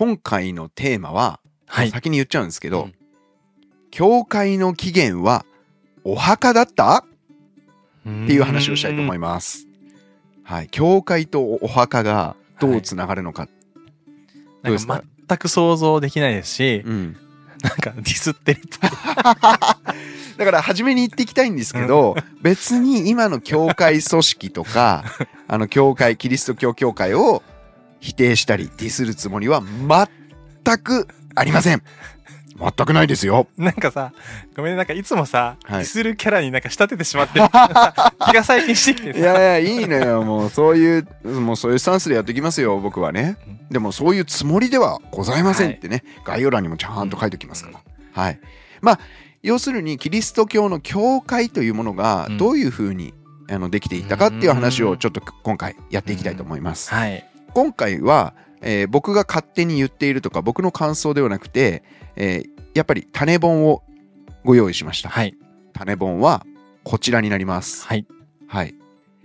[0.00, 1.90] 今回のテーマは、はい。
[1.90, 2.94] 先に言っちゃうんですけど、うん
[3.90, 5.44] 教会の起源は
[6.04, 6.98] お墓だった？
[6.98, 9.66] っっていう話をしたいと思います。
[10.44, 10.68] はい。
[10.68, 13.48] 教会とお墓がどうつながるのか。
[14.62, 15.02] どうですか？
[15.28, 17.16] 全く想像できないですし、うん。
[17.62, 18.60] なんかディスってる。
[20.38, 25.04] だから初めに言っていきたいんですけど、別に今の教会組織とか、
[25.48, 27.42] あの教会、キリスト教教会を
[28.00, 31.82] 否定したりディスるつもりは全くありません。
[32.60, 33.46] 全くないですよ。
[33.56, 34.12] なんかさ、
[34.54, 37.46] ごめんね、なんかいつもさ、はいディスるキャラになんか仕立ててしまってる
[38.28, 39.18] 気が最近してきてさ。
[39.18, 40.22] いやいや、いいのよ。
[40.22, 43.38] もうそういう、もうそういうスタンスでやっていきますよ、僕はね。
[43.70, 47.80] でもそういうつもりではございませんってね、概要欄にもちゃんと書いておきますから。
[48.12, 48.40] はい。
[48.82, 49.00] まあ、
[49.42, 53.14] 要するにキリスト教の教会というものがうんどういうふうに
[53.48, 56.92] あのできていったかっていう話をちょっと今回やっていきたいと思います。
[56.92, 57.29] はい。
[57.54, 61.82] 今回は、えー僕が勝手に言っているとか僕の感想ではなくて、
[62.16, 63.82] えーやっぱり種本を
[64.44, 65.08] ご用意しました。
[65.08, 65.34] はい。
[65.72, 66.46] 種本は
[66.84, 67.84] こちらになります。
[67.86, 68.06] はい。
[68.46, 68.74] はい。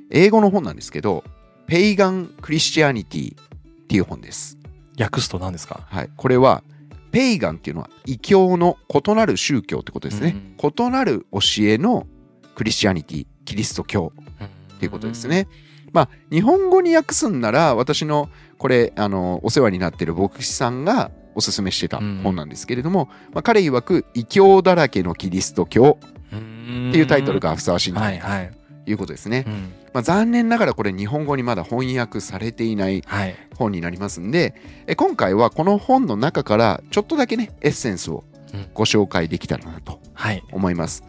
[0.09, 1.23] 英語の本なんですけど、
[1.67, 4.58] ペイガン・クリスチアニティっていう本です。
[5.00, 5.82] 訳すと何ですか？
[5.88, 6.10] はい。
[6.16, 6.64] これは、
[7.12, 10.36] ペイガンっていうのは異教の異なる宗教ってことですね。
[10.58, 12.08] 異なる教えの
[12.56, 14.12] クリスチアニティ、キリスト教
[14.76, 15.28] っていうことです。
[15.28, 15.48] ね。
[15.94, 28.52] まあ、日本語に訳すんなら、私のこれ、あの、お世話になってる牧師さんがおすすめしてた本なんですけれども、まあ、彼曰く、異教だらけのキリスト教っっていうタイトルがふさわしいんだはいはい。
[28.86, 29.45] ということですね。
[29.47, 29.53] うん
[29.94, 33.36] まあ、残念ながらこれ日本語にまだ翻訳されていないはい。
[33.55, 34.53] 本になりますんで
[34.88, 40.44] え今回はこの本の中からちょっとだけねエッセンスをうんご紹介できたらなとはい。
[40.52, 41.03] 思います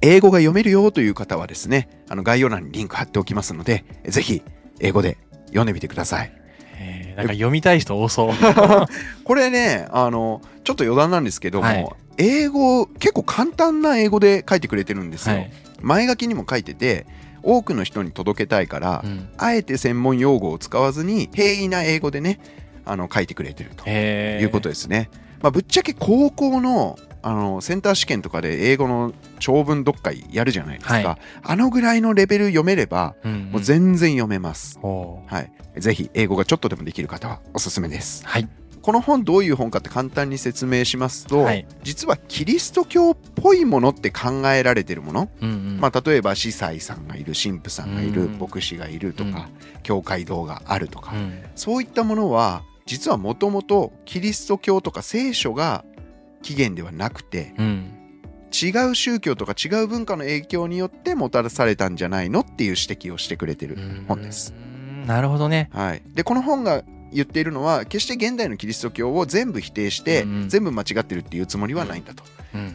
[0.00, 4.42] 英語が読めるよという方はですねあの概要欄にリンク貼っておきますのでえぜひ
[4.80, 6.32] 英語で読んでみてください
[6.78, 8.32] えーなんか読みたい人多そう。
[9.24, 11.88] これねあのちょっと余談なんですけども、はい
[12.20, 15.52] 英語結構簡単な英語で書いてくれてるんですよ、はい。
[15.80, 17.06] 前書きにも書いてて
[17.44, 22.40] 多くの人に届けたいから、うんあえて専門用語を使わずに平易な英語でね
[22.84, 25.10] あの書いてくれてるということですね。
[25.40, 31.18] まあ、ぶっちゃけ高校のあのセンター試験とかで英語の長文読解やるじゃないですか、はい。
[31.42, 33.50] あのぐらいのレベル読めればうんうん。
[33.50, 35.44] もう全然読めます、は
[35.76, 38.24] い、ぜひ英語がちょっとでもできる方はおすすめです。
[38.24, 38.48] はい。
[38.80, 41.66] この本どういう本かって簡単に説明しますと、はい。
[41.82, 45.78] 実はキリスト教っぽいものって考えられてるもの、うんうん。
[45.78, 48.38] まあ、例えば司祭さんがいる神父さんがいる、うん。
[48.38, 49.50] 牧師がいるとか、
[49.82, 51.42] 教会堂があるとか、うん。
[51.54, 55.84] そういったものは実はもともとキリスト教とか聖書が
[56.42, 57.94] 起源ではなくてうん。
[58.50, 63.76] 違う宗教とか違う文化の影響によってもたらされたんじゃないのっていう指摘をしてくれてる
[64.08, 64.54] 本です。
[64.56, 65.06] うん。
[65.06, 65.68] なるほどね。
[65.70, 66.82] はい、でこの本が
[67.12, 70.48] 言っているのは決して現代のキリスト教を全部否定して、うんうん。
[70.48, 72.24] 全部間違ってるっていうつもりはないんだと。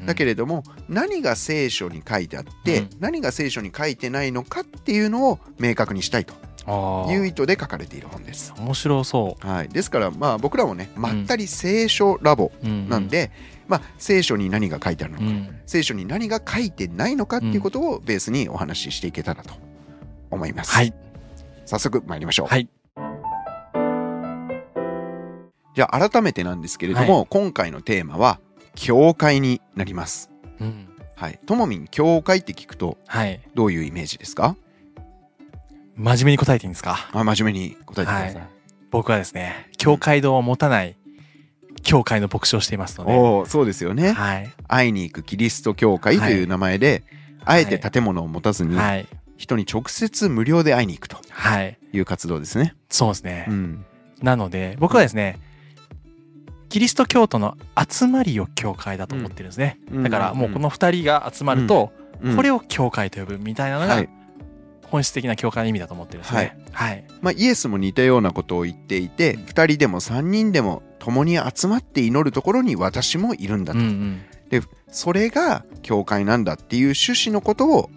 [0.05, 2.89] だけれれども何が聖書に書いてあって、うん。
[2.99, 6.35] 何が聖書に書いてないのかっていうのを明確にしたいと。
[6.35, 8.53] どいう意図で書かれている本です。
[8.57, 12.65] 面白そはい、ですからまあ僕らもねまったり聖書ラボう。
[12.65, 13.31] うんなん、で、
[13.67, 19.53] まあ、聖書に何が書いてあるのか、うん聖書に何が書いてないのかっていうことをベースにお話ししていけたらと
[20.29, 20.71] 思います。
[20.71, 20.93] はい。
[21.65, 22.47] 早速参りましょう。
[22.47, 22.67] はい。
[25.75, 28.39] じゃあ改めてなんですけれども、今回のテーマは
[28.75, 30.29] 教会になります。
[30.59, 31.39] うんはい。
[31.45, 33.41] ともみん教会って聞くとはい。
[33.55, 34.55] どういうイメージですか？
[35.95, 37.09] 真面目に答えていいんですか？
[37.11, 38.35] あ真面目に答えてください。
[38.35, 38.47] は
[38.91, 40.95] 僕はですね、教会堂を持たない
[41.83, 44.11] 教会の牧師をしていますので、おおそうですよね。
[44.13, 44.49] はい。
[44.67, 47.03] 会いに行くキリスト教会という名前で、
[47.45, 49.07] あえて建物を持たずにはい。
[49.35, 51.77] 人に直接無料で会いに行くとはい。
[51.91, 52.75] いう活動ですね。
[52.89, 53.45] そうですね。
[53.49, 53.85] うん。
[54.21, 55.39] なので、僕はですね、
[56.69, 57.57] キリスト教徒の
[57.89, 59.79] 集まりを教会だと思ってるんですね。
[59.91, 62.03] うんだからもうこの二人が集まると、うん
[62.37, 64.09] これを教会と呼ぶみたいなのがはい
[64.93, 66.55] 本質的な教会の意味だと思ってるんですね。
[66.71, 67.03] はい。
[67.19, 74.21] まあ、イエスも似たようなことを言っていて2人でも3人でも共に集まって祈るところに私もいるんだと、うんうん。
[74.89, 77.89] それが教会なんだっていう趣旨のことを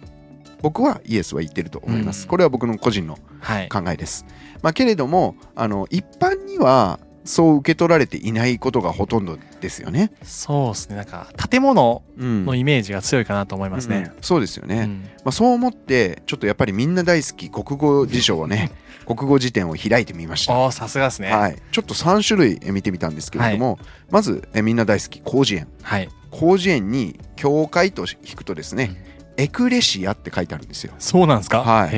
[0.63, 3.69] 僕はイエスは言ってると思います、うんこれは僕の個人のはい。
[3.69, 4.25] 考えです、
[4.63, 10.95] まあ、けれどもあの一般にはそう受け取られていないことがほとんどですよね、そうですね。
[10.95, 12.45] なんか建物うん。
[12.45, 14.11] のイメージが強いかなと思いますね。
[14.15, 14.23] うん。
[14.23, 15.01] そうですよね、うん。
[15.25, 18.71] まあ、そう思ってちょっとやっぱりみんな大好き国語辞書をね
[19.05, 20.53] 国語辞典を開いてみました。
[20.57, 21.31] おーさすがですね。
[21.31, 23.77] はい、ちょっと3種類え見てみたんですけれども、
[24.09, 25.67] まずえみんな大好き広辞苑。
[25.81, 26.09] はい。
[26.31, 29.01] 広辞苑に教会と引くとですね、
[29.37, 30.93] エクレシアって書いてあるんですよ。
[30.99, 31.61] そうなんですか？
[31.63, 31.87] はい。
[31.87, 31.91] へ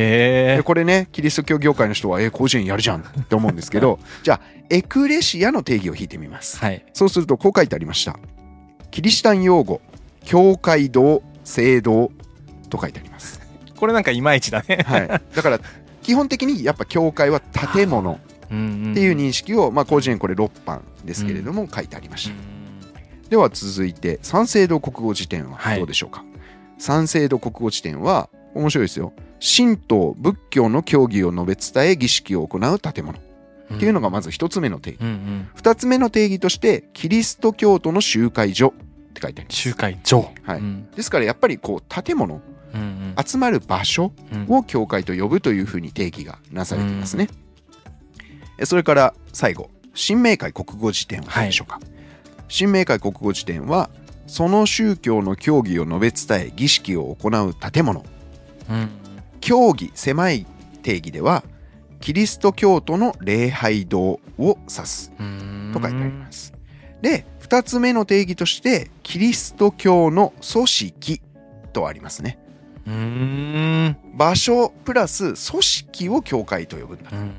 [0.53, 0.57] え。
[0.57, 6.57] でこれねキリスト教業界の人はえ広辞苑やるじゃんって思うんですけど じゃあエクレシアの定義を引いてみます。
[6.57, 6.85] はい。
[6.93, 8.17] そうするとこう書いてありました。
[8.91, 9.81] キリシタン用語、
[10.23, 12.11] 教会堂、聖堂
[12.69, 13.39] と書いてあります。
[13.77, 14.83] これなんかいまいちだね。
[14.85, 15.07] はい。
[15.07, 15.59] だから
[16.03, 18.17] 基本的にやっぱ教会は建物っ
[18.51, 22.35] うんていう認識を、まあ広辞苑これ6版ですけれども書いてありました。
[23.29, 26.23] では続いて三聖堂国語辞典ははいどうでしょうか、
[26.79, 29.13] 三聖堂国語辞典は面白いですよ。
[29.39, 33.17] 神道仏教の教義を述べ伝え儀式を行う建物
[33.73, 35.01] っていうのがまず一つ目の定義。
[35.01, 35.49] うんうん。
[35.55, 38.73] 二つ目の定義としてキリスト教徒の集会所
[39.09, 39.57] って書いてあります。
[39.57, 40.31] 集会所。
[40.43, 42.41] はいうんですからやっぱりこう建物
[42.73, 47.29] うんうん集まる場所うんを教会と呼ぶというふうに定義がなされていますね。
[48.57, 51.79] えそれから最後新明会国語辞典はどうでしょうか、
[52.47, 53.89] 新明会国語辞典は
[54.27, 58.05] その宗教の教義を述べ伝え儀式を行う建物
[58.69, 58.89] うん
[59.41, 60.45] 教義狭い
[60.83, 61.43] 定義では
[61.99, 66.53] キリスト教徒の礼拝堂を指すうんと書いてあります。
[67.01, 71.21] で2つ目の定義としてキリスト教の組織
[71.73, 72.39] とありますね。
[72.85, 72.93] うー
[73.89, 77.09] ん場所プラス組織を教会と呼ぶんだ。
[77.11, 77.31] うん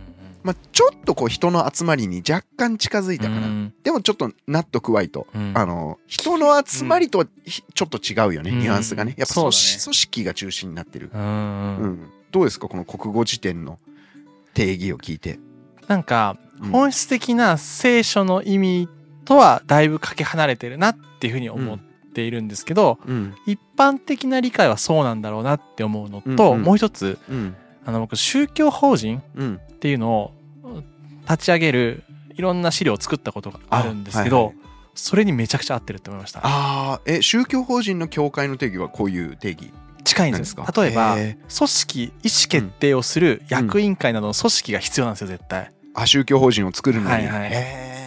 [0.42, 3.46] まあ、ちょっとこう人の集まりに若干近づいたかな。
[3.46, 5.26] うんでもちょっと納得ワイと。
[5.34, 9.14] うんあの人の集まりとはひちょっと違うよね、うんニュアンスがね。
[9.18, 11.10] やっぱ組ね織組織が中心になってる。
[11.12, 13.78] うんうんどうですかこの国語辞典の
[14.54, 15.38] 定義を聞いて。
[15.88, 16.70] なんかうん。
[16.70, 18.88] 本質的な聖書の意味
[19.24, 21.78] とはだいぶかけ離れてるなっていうふうに思っ
[22.14, 23.34] ているんですけど、うん。
[23.46, 26.62] 一般的な理解はそうなんだろうなって思うのと、うんうん。
[26.62, 27.56] もう一つうん。
[27.84, 29.60] あの僕宗教法人うん。
[29.72, 30.32] っていうのを
[31.28, 32.02] 立ち上げる
[32.34, 34.54] いろんな資料を作ったことがあるんですけど、あはい
[34.92, 36.40] それにめちゃくちゃ合ってるって思いました。
[36.42, 39.72] ああえ宗教法人の教会の定義はこういう定義？
[40.02, 42.12] 近いんです例えばへ組織意思
[42.48, 45.72] 決定をする役員会などの組織が必要なんですよ絶対。
[45.94, 47.10] あ宗教法人を作るのに。
[47.10, 47.50] はいはい。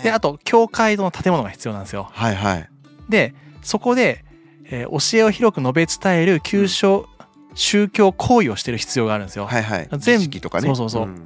[0.03, 2.09] であと教会堂の建物が必要なんですよ。
[2.11, 2.69] はいはい。
[3.09, 4.25] でそこで、
[4.65, 7.07] えー教えを広く述べ伝える旧書、
[7.53, 9.89] 宗教行為をしてる必要があるんですよ、はいはい。
[9.97, 10.39] 全部。
[10.39, 10.67] とかね。
[10.67, 11.05] そうそうそう。
[11.07, 11.25] ん。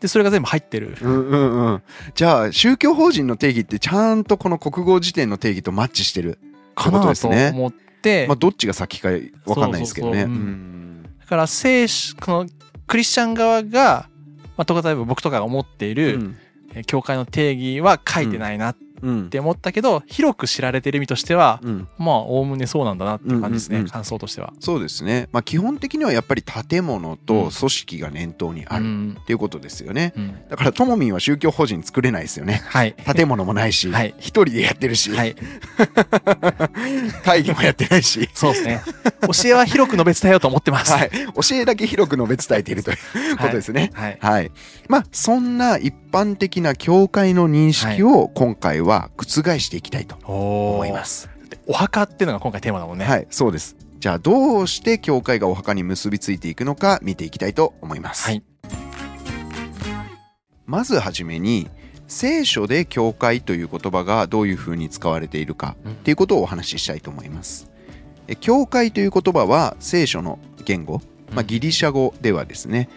[0.00, 0.96] でそれが全部入ってる。
[1.00, 1.82] うんうんうん。
[2.14, 6.38] じゃあ宗教法人の定義ってちゃんとこの国語辞典の定義とマッチしてる。
[6.78, 7.76] かなと思って、
[8.28, 9.08] まあどっちが先か
[9.46, 10.24] わかんないですけどね。
[10.24, 10.44] そうそうそう。
[10.44, 11.00] うん。
[11.00, 12.46] んだから聖書この
[12.86, 14.08] クリスチャン側が、
[14.56, 16.36] まあ、とか例えば僕とかが思っている、うん。
[16.74, 24.52] えー教会の定義は書いてないなっうんて思ったけど、広く知られてる意味としては、うんまあおおむねそうなんだなっていう感じですね、うんうんうん感想としては。
[24.60, 25.28] そうですね。
[25.32, 30.12] まあ基本的にはやっぱり建物と組織が念頭にあるうんっていうことですよね。
[30.16, 32.62] うんだからともみんは宗教法人作れないですよね。
[32.66, 32.94] はい。
[33.14, 35.36] 建物もないし、はい一人でやってるし、はい。
[37.24, 38.82] 会議もやってないし、そうですね。
[39.22, 40.92] 教えは広く述べ伝えようと思ってます。
[40.92, 42.94] はい、教えだけ広く述べ伝えているとい
[43.32, 43.90] うことですね。
[43.94, 44.18] はい。
[44.20, 44.50] はい。
[44.88, 51.04] まあ、そんな一般的な教会の認識を今回は覆していきたいとお思いま。
[51.04, 51.28] す。
[51.66, 53.04] お墓っていうのが今回テーマだもんね。
[53.04, 53.76] はい、そうです。
[53.98, 58.24] じゃあ、どうして教会がお墓に結びついていくのか見ていきたいと思います。
[58.24, 58.42] はい。
[60.66, 61.68] まずはじめに、
[62.06, 67.70] 聖書で教会という言葉がどういうふうに使われているかうんっていうことをお話ししたいと思います。
[68.28, 71.02] え教会という言葉は聖書の言語、
[71.32, 72.88] まあ、ギリシャ語ではですね、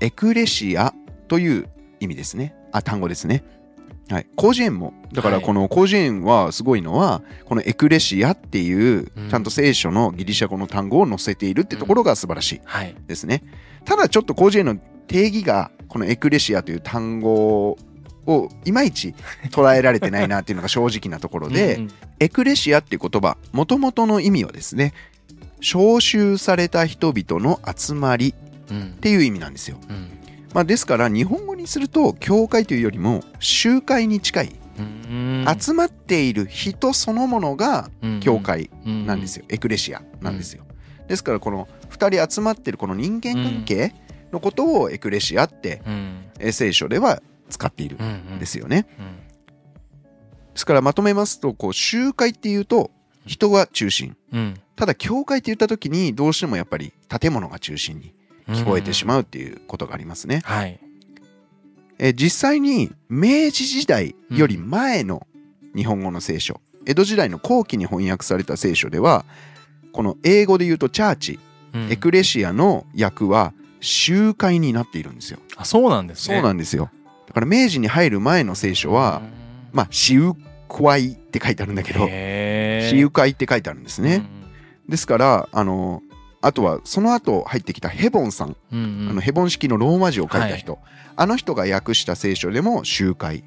[0.00, 0.94] エクレシア
[1.26, 1.68] という
[2.00, 2.54] 意味ですね。
[2.72, 3.44] あ、単語ですね。
[4.10, 4.26] はい。
[4.38, 12.94] 広辞苑も、だからはいこの広辞苑はすごいのは、このエクレシアっていううん、ちゃんと聖書のギリシャ語の単語を載せているってところが素晴らしいはい。
[13.06, 13.42] ですね。
[13.84, 14.76] ただちょっと広辞苑の
[15.06, 17.76] 定義が、このエクレシアという単語
[18.26, 19.14] をいまいち
[19.50, 21.80] 捉えられてないなっていうのが正直なところで、
[22.20, 24.92] エクレシアっていう言葉、もともとの意味はですね、
[25.60, 28.34] 召集された人々の集まり
[28.70, 29.78] うんっていう意味なんですよ。
[29.88, 30.17] うん
[30.54, 35.46] まあ、ですから日本語にすると教会というよりも集会に近い、うん。
[35.58, 37.90] 集まっている人そのものが
[38.20, 40.64] 教会なんですよ、エクレシアなんですよ。
[41.06, 43.94] ですからこの2人集まってるこの人間関係
[44.32, 45.82] のことをエクレシアって
[46.52, 48.86] 聖書では使っているうんですよね。
[48.98, 49.06] うん。
[49.06, 49.12] で
[50.54, 52.90] すからまとめますとこう集会っていうと
[53.26, 54.16] 人が中心。
[54.32, 54.54] うん。
[54.76, 58.14] ただ教会って言った時にどうしてもやっぱり建物が中心に
[58.48, 60.40] 聞こえてしまうっていうことがありますね。
[60.44, 60.80] はい。
[61.98, 65.26] え実際に明治時代より前の
[65.74, 69.24] 日本語の聖書、江戸時代の後期に翻訳された聖書では
[69.92, 71.32] この英語で言うとチャーチ、
[71.74, 75.38] うんエクレシアの訳は集会になっているんですよ。
[75.56, 76.36] あそうなんですね。
[76.36, 76.90] そうなんですよ。
[77.26, 79.20] だから明治に入る前の聖書は、
[79.72, 80.34] まあ、私有
[80.68, 84.24] 会って書いてあるんだけど、へー私有会って書いてあるんですね。
[84.88, 86.02] ですから、あの、
[86.40, 89.08] あとはその後入ってきたヘボンさん、うんうん。
[89.10, 90.78] あのヘボン式のローマ字を書いた人、
[91.16, 93.44] あの人が訳した聖書でも集会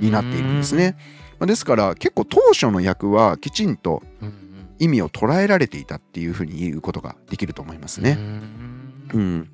[0.00, 0.96] になっているんですね。
[1.38, 4.02] まあですから結構当初の訳はきちんと
[4.78, 8.18] 意味を捉えられていたっていうふうに言うことができると思いますね。
[9.12, 9.50] うん。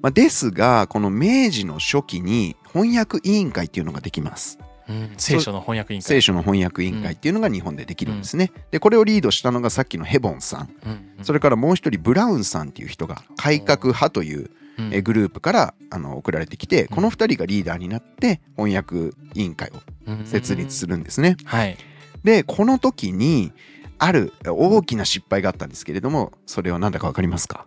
[0.00, 4.58] まあ、ですがこの明治の初期に翻訳委員会っていうのができます。
[4.88, 5.10] うん。
[5.16, 6.06] 聖書の翻訳委員会。
[6.06, 8.52] 聖書の翻訳委員会っていうのが日本でできるんですね。
[8.70, 10.70] でこれをリードしたのがさっきのヘボンさん。
[10.84, 10.90] うん。
[10.90, 14.94] うんそれからもう一人ブラウンさんっていう人が改革派といううん。
[14.94, 21.36] えグループからあの送られてきてこの二人がリーダーになって翻訳委員会を設立するんですね。
[21.44, 21.76] はい。
[22.24, 23.52] でこの時に
[23.98, 27.66] ある大きな失敗があったんですけれどもそれは何だか分かりますか、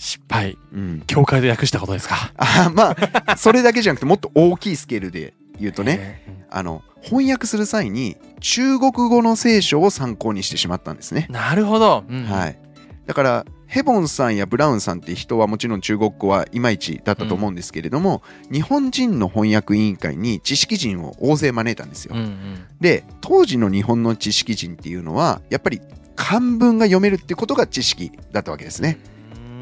[0.00, 0.56] 失敗。
[0.72, 2.32] うん、教会で訳したことですか？
[2.38, 6.46] あまあそれだけじゃなくてもっと大きいスケールで言うとねね。
[6.48, 11.26] あの翻訳する際に中国語の聖書を参考にしてしまったんですね。
[11.28, 12.04] なるほど。
[12.08, 12.24] うん。
[12.24, 12.58] はい、
[13.06, 22.14] だからヘボンさんやブラウンさんって人はもちろん中国語はいまいちだったと思うんですけれども、日本人の翻訳委員会に知識人を大勢招いたんですよ。
[22.16, 22.66] うんうん。
[22.80, 25.82] で当時の日本の知識人っていうのはやっぱり
[26.16, 28.98] 漢文が読めるってことが知識だったわけですね。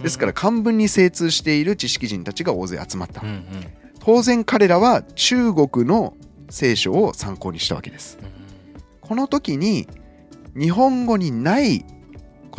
[0.02, 3.21] ですから漢文に精通している知識人たちが大勢集まった。
[3.23, 3.28] うん。
[3.28, 3.45] うん。
[4.00, 6.14] 当然彼らは中国の
[6.50, 8.19] 聖書を参考にしたわけです。
[9.00, 9.88] この時に
[10.57, 11.85] 日本語にない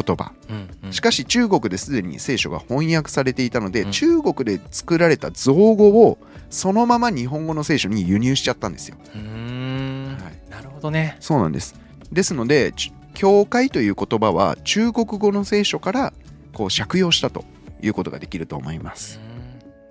[0.06, 0.34] 言葉。
[0.50, 0.94] うんうん。
[0.94, 3.92] しかし中国ですでに聖書が翻訳されていたので、うん。
[3.92, 6.18] 中国で作られた造語を
[6.50, 8.98] そのまま日本語の聖書に輸入しちゃったんですよ。
[9.14, 10.52] はい。
[10.52, 11.18] なるほどね。
[11.20, 11.76] そうなんです。
[12.12, 16.14] ですので、ち教会という言葉は中国語の聖書から
[16.54, 17.46] こう借用したと
[17.82, 19.20] いうことができると思います。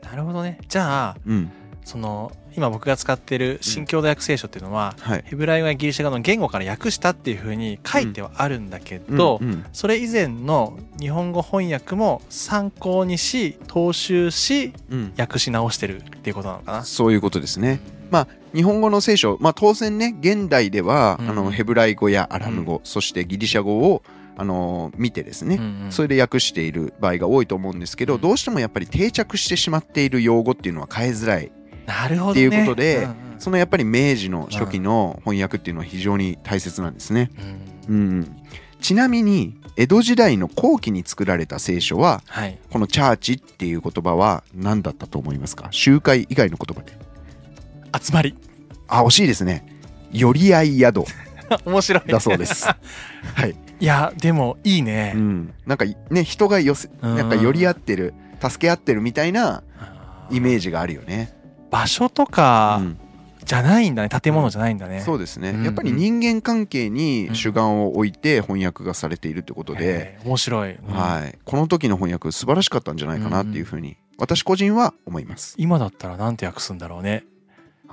[0.02, 1.50] なるほどねじゃあうん。
[1.84, 5.24] その今僕が使っている新共同訳聖書っていうのは、はい。
[5.24, 16.84] ヘブライ語やギリシャ語の言語から訳したっていうふうに書いてはあるんだけど、うんうんそれ以前の日本語翻訳も参考にし踏襲しうん訳し直してるっていうことなのかな？
[16.84, 17.80] そういうことですね。
[18.10, 24.02] まあ、日本語の聖書、まあ、当然ね、現代では、うんあのヘブライ語やアラム語、そしてギリシャ語を
[24.38, 31.50] あの見てですね、うんうんそれで訳している場合が多いと思うんですけど、うんどうしてもやっぱり定着してしまっている用語っていうのは変えづらい。
[31.86, 32.46] なるほどね。
[32.46, 37.30] っていうことでうんうんそのやっぱり明治の初期の翻訳っていうのは非常に大切なんですね。
[37.88, 38.36] うんうん、
[38.80, 42.58] ちなみに江戸時代の後期に作られた聖書ははい。
[42.70, 45.68] このチャーチっていう言葉は何だったと思いますか？
[45.70, 46.98] 集会以外の言葉で
[48.00, 48.34] 集まり。
[48.88, 49.64] あ惜しいですね
[50.12, 51.04] 寄り合い宿
[51.64, 52.10] 面白い。
[52.10, 52.76] だそうですは
[53.46, 55.18] い、いや、でもいいねう。
[55.18, 59.62] ん、なんかね人がよせうんなんか寄り合ってる助け合ってるみたいな
[60.30, 60.70] イメージ。
[60.70, 61.32] があるよね、
[61.70, 62.98] 場所とうかん、
[63.44, 64.08] じゃないんだね。
[64.08, 65.00] 建物じゃないんだね。
[65.00, 70.72] そうですね、うんやっぱり人間関係に主眼を置いて翻訳がされているってことで、面白い。
[70.74, 75.54] うんはい、この時の翻訳素晴らしかったんじゃないかなっていうふうに私個人は思います。
[75.56, 77.24] 今だったらなんて訳すんだろうね。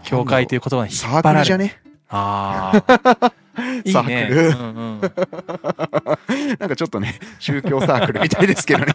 [0.03, 1.81] 教会という言葉に引サっ張られークルじゃね？
[2.09, 3.33] ああ。
[3.85, 4.27] いいサね。
[4.27, 4.47] ークル。
[4.47, 5.01] うんうん。
[6.59, 8.93] なんかちょっとね宗教サークルみたいですけどね。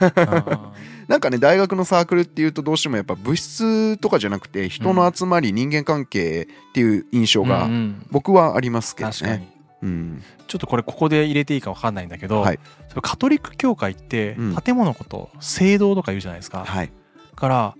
[0.00, 0.72] あ
[1.08, 8.06] なんかね大学のサークルっていうとどうしてもやっぱ物質とかじゃなくて人の集まり、人間関係っていう印象ーがうんうん。
[8.10, 9.38] 僕はありますけど確かに。
[9.40, 9.54] ね。。
[9.80, 12.58] うん、ちょっとこれここで入れていいか分かんないんだけど、はい。
[13.00, 14.56] カトリック教会ってうん。
[14.56, 16.64] 建物のこと聖堂とか言うじゃないですか。
[16.64, 16.92] はい、だ
[17.36, 17.74] から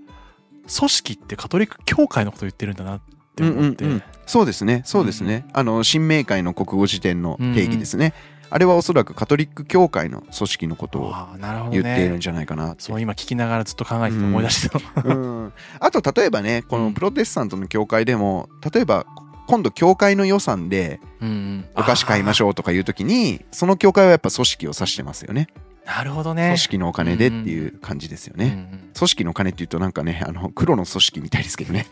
[0.77, 3.01] 組織ってカトリック教会のことを言ってるんだなっ
[3.47, 4.03] て思って、うんうんうん。
[4.27, 4.83] そうですね。
[4.85, 8.15] そうですね、あの新明会の国語辞典の定義ですね、
[8.51, 11.15] あれはおそらくカトリック教会の組織のことを
[11.71, 12.19] 言っているんね。
[12.19, 12.83] じゃないかなって。
[12.83, 15.03] そう今聞きながらずっと考えてて思い出してた。
[15.03, 19.07] うん、あと例えばねこのプロテスタントの教会でも例えば
[19.47, 21.65] 今度教会の予算でうんうん。
[21.75, 25.49] お菓子買いましょうとかいう時にその教会はやっぱ組織を指してますよね
[25.89, 26.49] なるほどね。
[26.49, 31.87] 組織のお金でっていう感じですよね、うん組織のお金っていうとなんかねあの黒の組織みたいですけどね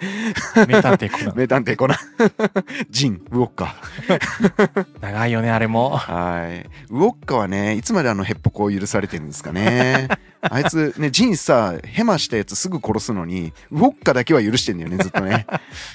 [0.56, 1.98] うん名探偵コナン名探偵コナン
[2.90, 3.76] ジンウォッカ
[5.00, 5.90] 長いよねあれも。
[5.90, 10.08] はいウォッカはねいつまであのヘッポコを許されてるんですかね
[10.40, 15.46] あいつねジンさヘマしたやつすぐ殺すのにウォッカだけは許してんだよねずっとね、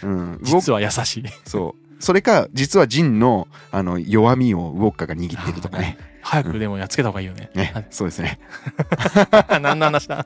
[0.04, 1.26] うん、実は優しい。
[1.46, 1.82] そう。
[2.02, 5.98] それか、実はジンのあの弱みをウォッカが握ってるとかね。
[6.22, 7.50] 早くでもやっつけた方がいいよね。
[7.54, 8.40] ね、そうですね。
[9.62, 10.26] 何の話だ？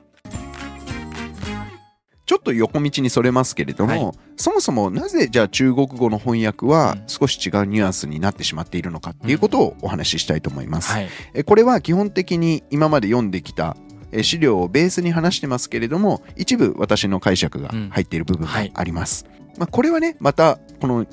[2.26, 10.92] ちょっと横道にそれますけれども、はそもそもなぜじゃあ中国語の翻訳はうん少し違うニュアンスになってしまっているのかっていうことをお話ししたいと思います。
[10.92, 11.08] はい。
[11.34, 13.76] えこれは基本的に今まで読んできた
[14.10, 19.26] え資料をベースに話してますけれども一部私の解釈が入っている部分がはいあります。
[19.56, 21.06] まあ、これはねまたこの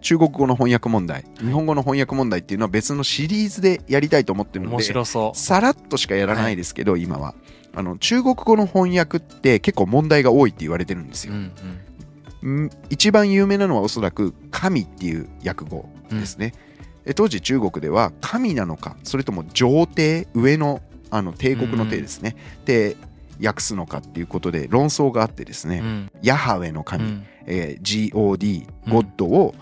[0.00, 1.24] 中国語の翻訳問題。
[1.38, 5.38] 日本語の翻訳問題っていうのは別のシリーズでやりたいと思ってるの面で白そう。
[5.38, 7.34] さらっとしかやらないですけど、今は。
[7.72, 11.34] あの中国語の翻訳って結構問題が多いって言われてるんですよ。
[11.34, 11.52] うん
[12.42, 12.70] うんん。
[12.88, 16.52] 一番有名なのはおそらく神っていう訳語ですね、
[17.04, 20.80] え当時中国では神なのかそれとも上帝上の
[21.10, 22.96] あの帝国の帝ですね、で
[23.42, 26.10] 訳すのかっていうことで論争があってですね、うん。
[26.22, 27.26] ヤハウェの神、うん。
[27.46, 29.54] えー GOD ゴッドを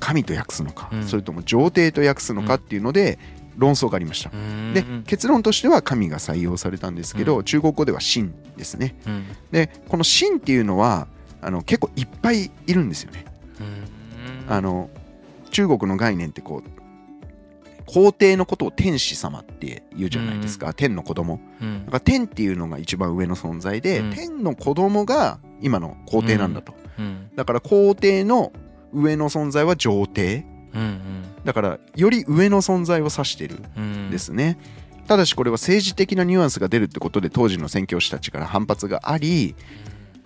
[0.00, 1.06] 神と訳すのか、うん。
[1.06, 3.18] それとも上帝と訳すのかっていうので
[3.56, 4.74] 論争がありました、うん。
[4.74, 8.96] で結論としては神が採用されたんですけど、中国語では神ですね。
[9.06, 9.24] うん。
[9.50, 11.08] でこの神っていうのは
[11.40, 13.24] あの結構いっぱいいるんですよね、
[14.48, 14.52] うん。
[14.52, 14.90] あの
[15.50, 16.70] 中国の概念ってこう
[17.86, 21.40] 皇帝のことを天使様って言うじゃないですか、天の子供。
[21.62, 21.84] うん。
[21.86, 24.10] だから天っていうのが一番上の存在で、うん。
[24.10, 27.30] 天の子供が今の皇帝なんだと、うん。
[27.36, 28.52] だから皇帝の
[28.96, 30.44] 上の存在は上帝。
[30.74, 34.58] うんだからより上の存在を指してるうんんですね、
[35.06, 39.54] ただしこれは政治的なニュアンスが出るってことで当時の宣教師たちから反発があり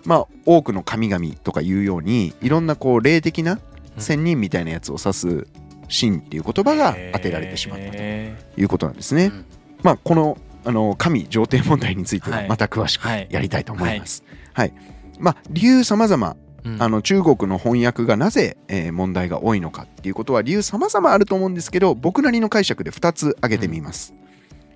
[0.05, 3.61] まあ多くの神々とかいうようにいろんなこう霊的な
[3.99, 5.47] 仙人みたいなやつを指す
[5.89, 9.45] 神っていう言葉が当てられてしまったとへいうことなんですね、ーうん。
[9.83, 12.49] まあこのあの神上帝問題についてははい。
[12.49, 13.29] また詳しくはい。
[13.31, 14.25] やりたいと思います。
[14.53, 14.75] はい、
[15.19, 24.15] まあ理由様々うんあの中国の翻訳がなぜ、えー問題が多いのかっていうことは理由様々あると思うんですけど僕なりの解釈で2つ挙げてみます。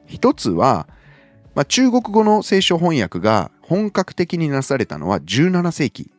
[0.07, 0.87] 一つは、
[1.55, 6.11] まあ、中国語の聖書翻訳が本格的になされたのは17世紀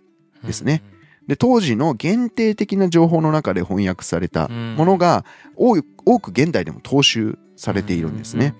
[0.44, 0.84] ですね。
[1.28, 5.82] で当時の限定的な情報の中で翻訳されたものが多
[6.20, 8.54] く現代でも踏襲されているんですね。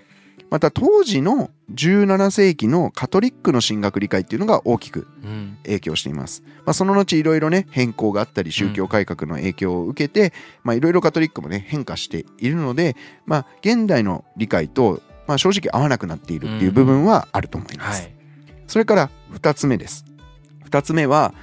[0.56, 6.44] また当時の17世紀のカトリックの神学理解っていうのが大きくうんうん影響しています。
[6.66, 10.32] まあ、その後いろいろね変更があったり宗教改革の影響を受けて、
[10.64, 12.96] まあいろいろカトリックもね変化しているので、
[13.26, 18.04] まあ現代の理解とまあ正直合わなくなっているっていう部分はあると思います。
[18.04, 18.16] はい
[18.68, 20.06] それから2つ目です。
[20.70, 21.34] 2つ目は、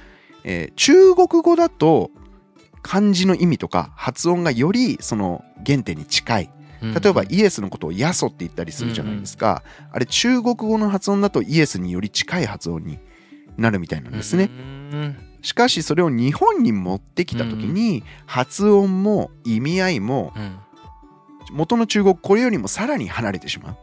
[0.43, 2.09] えー中国語だと
[2.81, 6.49] 漢字の意味とか発音がよりその原点に近い。
[6.83, 9.63] 例えばイエスのことをヤソって言ったりするじゃないですか。
[9.91, 12.99] あれ中国語の発音だとイエスにより近い発音に
[13.57, 14.49] なるみたいなんですね。
[14.51, 14.55] う
[14.97, 15.17] ん。
[15.41, 20.59] しかしそれを日本に持ってきた時に発音も意味合いもうん。
[21.51, 23.77] 元の中国これよりもさらに離れてしまう。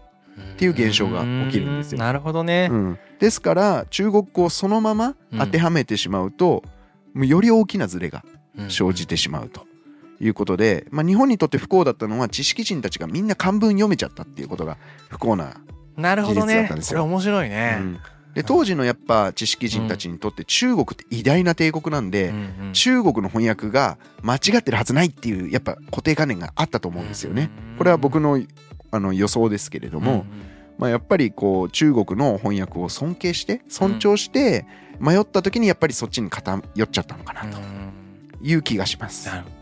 [0.55, 1.97] っていう現象が起きるんですよ。
[1.97, 2.69] うなるほどね。
[2.71, 6.63] うん、ですから中国語をそのまま当てはめてしまうと、
[7.15, 8.25] もうより大きなズレが
[8.69, 9.67] 生じてしまうと
[10.21, 14.77] いうことで、まあ、日本にとって不幸だったのは知識人たちがみんな漢文読めちゃったっていうことが
[15.09, 15.55] 不幸な、
[15.97, 16.69] なるほど事実だっね。
[16.69, 17.01] たんですよ。
[17.01, 17.71] これ面白いうね。
[17.77, 17.99] ん。
[18.35, 22.73] で当時のやっぱ知識人たちにとって中国って偉大な帝国なんで、うんうん。
[22.73, 27.51] 中国の翻訳が間違ってるはずないっていうやっぱ固定観念があったと思うんですよね。
[27.79, 28.41] これは僕の
[28.93, 30.25] あの予想ですけれども、
[30.79, 34.67] まあ、やっぱりこう中国の翻訳を尊敬して尊重して
[34.99, 37.65] 迷った時にやっぱりそっちに偏っちゃったのかなとうん。
[37.65, 37.71] うん
[38.43, 39.29] いう気がします。
[39.29, 39.60] なるはい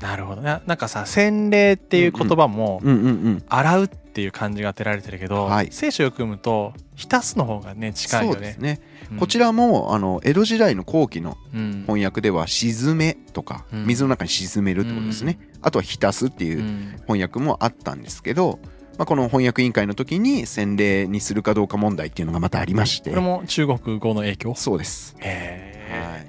[0.00, 0.42] なるほど。
[0.42, 3.44] ななんかさ洗礼っていう言葉もうんうんうん。
[3.48, 5.68] 洗うっていう漢字が当てられてるけど、はい。
[5.70, 8.34] 聖書を読むと浸すの方がね近いよね。
[8.34, 8.58] そうです。
[8.58, 8.80] ね、
[9.12, 9.18] うん。
[9.18, 11.82] こちらもあの江戸時代の後期のうん。
[11.86, 13.86] 翻訳では「沈め」とかうん。
[13.86, 16.94] 水の中に沈めるってことですね、あとは「浸す」っていううん。
[17.06, 18.58] 翻訳もあったんですけど、
[18.98, 23.10] まあ、この翻訳委員会の時に洗礼にするかどうか問題っていうのがまたありまして。
[23.10, 24.54] これも中国語の影響？
[24.54, 26.26] そうです、へえ、はい、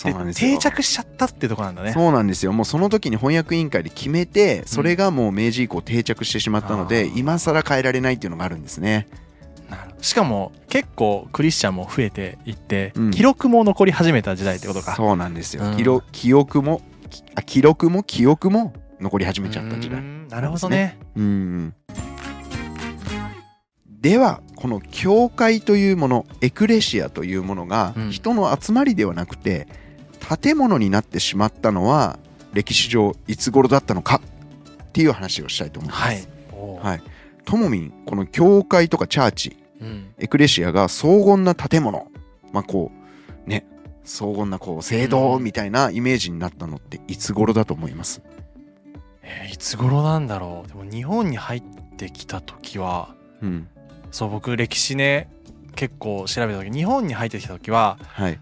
[0.00, 0.52] そうなんですよ。
[0.52, 1.92] 定着しちゃったってとこなんだね。
[1.92, 2.52] そうなんですよ。
[2.52, 7.18] もうその時に翻訳委員会で決めてそれがもう明治以降定着してしまったので、あー。
[7.18, 9.08] 今更変えられないっていうのがあるんですね。
[10.00, 13.10] しかも結構クリスチャンも増えていって、うん。
[13.10, 14.96] 記録も残り始めた時代ってことか。
[14.96, 15.76] そうなんですよ、うん。
[15.76, 20.28] 記録記憶もきあ記録も記憶も残り始めちゃった時う代ん。
[20.28, 20.98] なるほどね。
[21.14, 21.74] うん。
[24.00, 28.10] ではこの教会というものエクレシアというものがうん。
[28.10, 29.68] 人の集まりではなくて
[30.38, 32.18] 建物になってしまったのは
[32.52, 34.20] 歴史上いつ頃だったのか
[34.82, 36.28] っていう話をしたいと思います。
[36.82, 37.02] はい。
[37.44, 40.14] ともみんこの教会とかチャーチうん。
[40.18, 42.06] エクレシアが荘厳な建物。
[42.52, 42.90] まあこ
[43.46, 43.66] うね
[44.04, 48.22] 荘厳なこう聖堂みたいなイメージになったのっていつ頃だと思います、
[49.22, 50.68] えーいつ頃なんだろう？
[50.68, 51.62] でも日本に入っ
[51.96, 53.68] てきた時はうん。
[54.10, 55.28] そう僕歴史ね
[55.76, 58.38] 結構調べた時日本に入ってきた時ははい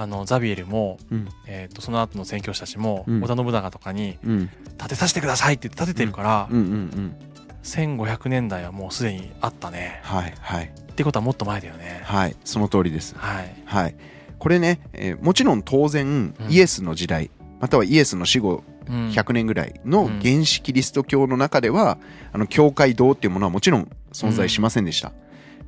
[0.00, 1.28] あのザビエルも、うん。
[1.46, 3.18] えー、とその後の宣教師たちも、うん。
[3.18, 4.50] 織田信長とかにうん。
[4.78, 7.16] 建てさせてくださいって言って建ててるから、うんうんうん
[7.62, 10.00] 1500年代はもうすでにあったね。
[10.02, 10.64] はいはい。
[10.64, 12.00] ってことはもっと前だよね。
[12.04, 13.14] はいその通りです。
[13.18, 13.54] はい。
[13.66, 13.96] はい。
[14.38, 16.34] これね、えーもちろん当然うん。
[16.48, 19.08] イエスの時代、またはイエスの死後うん。
[19.10, 21.98] 100年ぐらいの原始キリスト教の中では、
[22.32, 25.12] あの教会堂っていうものはもちろん存在しませんでした、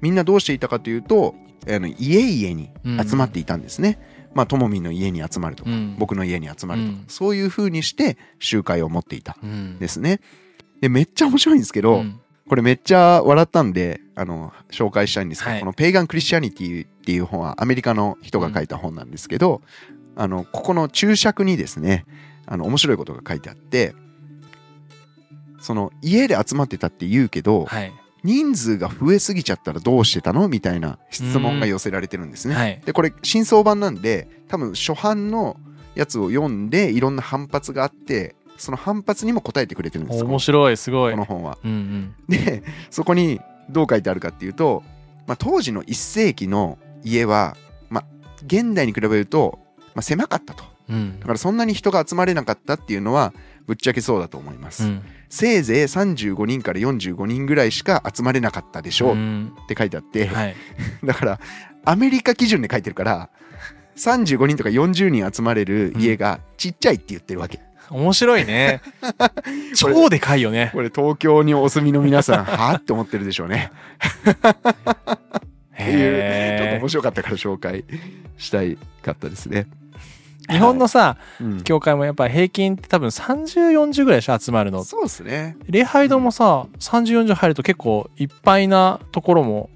[0.00, 1.34] みんなどうしていたかというと
[1.68, 2.70] あの家々に
[3.06, 3.98] 集まっていたんですね、
[4.34, 5.96] まあともみんの家に集まるとか、うん。
[5.98, 7.04] 僕の家に集まるとか、うん。
[7.08, 9.78] そういう風にして集会を持っていたうん。
[9.78, 10.20] ですね。
[10.80, 12.20] でめっちゃ面白いんですけど、うん。
[12.48, 15.60] これめっちゃ笑ったんであの紹介したいんですけど、はい。
[15.60, 19.62] この「ペイガン・クリスチャニティ」っていう本はアメリカの人が書いた本なんですけど、
[20.16, 22.04] あのここの注釈にですね
[22.46, 23.94] あの面白いことが書いてあって
[25.60, 27.92] その家で集まってたって言うけど、はい
[28.24, 30.48] 人数が増えすぎちゃったらどうしてたの？
[30.48, 32.54] みたいな質問が寄せられてるんですね。
[32.54, 32.80] はい。
[32.84, 35.56] でこれ新装版なんで多分初版の
[35.94, 41.12] やつを読んでいろんな反発があってその反発にも答えてくれてるんです面白いすごい。
[41.12, 41.58] この本は。
[41.64, 42.14] うんうん。
[42.28, 44.82] でそこにどう書いてあるかっていうと、
[45.26, 47.56] まあ、当時の1世紀の家は、
[47.90, 48.04] まあ、
[48.46, 49.58] 現代に比べると、
[49.94, 50.64] まあ、狭かったと。
[50.88, 51.18] うん。
[51.18, 53.32] だからそんなに人が集まれなかったっていうのは
[53.66, 59.12] ぶっちゃけそうだと思います、うんせいぜい35人から45人ぐらいしか集まれなかったでしょう。
[59.12, 59.56] うん。
[59.62, 60.54] って書いてあって、はい。
[61.02, 61.40] だから
[61.86, 63.30] アメリカ基準で書いてるから
[63.96, 68.82] 35人とか40人集まれる家がちっちゃいって言ってるわけ、面白いね。
[69.74, 70.68] 超でかいよね。
[70.74, 73.72] これ東京にお住みの皆さん はあって思ってるでしょうね。
[74.04, 74.58] っていうちょっ
[75.78, 77.86] とへ面白かったから紹介
[78.36, 79.66] したいかったですね。
[80.52, 81.62] え日本のさうん。
[81.62, 84.84] 教会もやっぱ平均って多分3040ぐらいでしょ集まるの。
[84.84, 85.56] そうですね。
[85.68, 89.70] 礼拝堂もさ3040入ると結構いっぱいなところも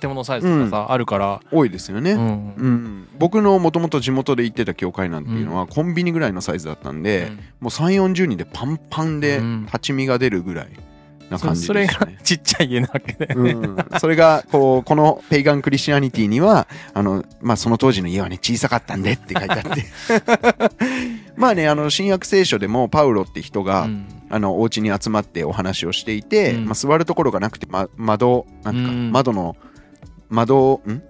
[0.00, 2.12] 建物サイズとかさ、あるから、多いですよね。
[2.12, 2.22] ううん。
[2.22, 9.66] ん僕のもともと地元で行ってた教会なんていうのはコンビニぐらいのサイズだったんで、もう3 4 0人でパンパンでうん。
[9.66, 10.68] 立ち見が出るぐらい
[11.34, 12.08] な感じそそれが。
[12.22, 19.84] ちっちゃい家なわけだよね、うん、それがこうこの「ペイガン・クリスチャニティ」にはあの、まあ、その当時の家はね小さかったんでって書いてあって。
[21.36, 24.06] まあねあの新約聖書でもパウロって人が、うん。
[24.30, 26.64] あのお家に集まってお話をしていて、うん。
[26.64, 29.12] まあ、座るところがなくて、ま、窓なんか、うん。
[29.12, 29.56] 窓の
[30.28, 31.02] 窓ん？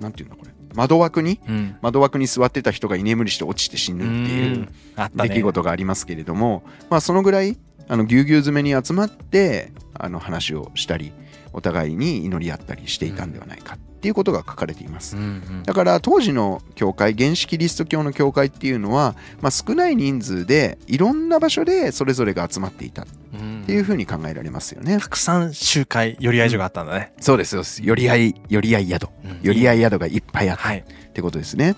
[0.00, 0.50] なんていうんだこれ。
[0.74, 1.76] 窓枠にうん。
[1.80, 4.68] 窓枠に座ってた人が居眠りして落ちて死ぬっていう
[5.14, 7.56] 出来事がありますけれども、まあ、そのぐらい
[7.88, 11.12] あのぎゅうぎゅう詰めに集まってあの話をしたり
[11.52, 24.98] お互いに祈り合ったりしていたんではないかっていうことが書かれていますうんうんだから当時の教会原始キリスト教の教会っていうのは、まあ、少ない人数でいろんな場所でそれぞれが集まっていたっうんていうふうに考えられますよね。
[24.98, 27.82] たくさん集会寄り合い所があったんだね、そうですそうです。
[27.84, 29.08] 寄り合い、寄り合い宿。
[29.24, 31.74] うん寄り合い宿がいっぱいあったはいってことですね。